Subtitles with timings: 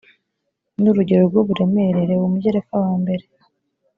[0.81, 3.25] ni urugero rw uburemere reba umugereka wa mbere